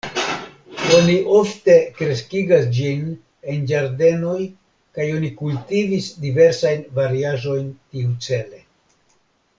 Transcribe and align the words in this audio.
Oni 0.93 1.17
ofte 1.39 1.75
kreskigas 1.99 2.65
ĝin 2.79 3.03
en 3.55 3.61
ĝardenoj 3.73 4.39
kaj 4.97 5.07
oni 5.19 5.31
kultivis 5.43 6.11
diversajn 6.25 6.85
variaĵojn 7.01 7.73
tiucele. 7.77 8.65